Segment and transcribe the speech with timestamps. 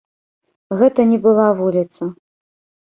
[0.81, 2.13] Гэта не была вуліца.